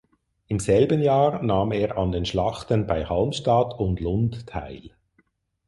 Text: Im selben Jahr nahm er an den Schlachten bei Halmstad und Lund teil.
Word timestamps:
Im 0.47 0.57
selben 0.59 1.03
Jahr 1.03 1.43
nahm 1.43 1.71
er 1.71 1.95
an 1.95 2.11
den 2.11 2.25
Schlachten 2.25 2.87
bei 2.87 3.05
Halmstad 3.05 3.77
und 3.79 3.99
Lund 3.99 4.47
teil. 4.47 4.89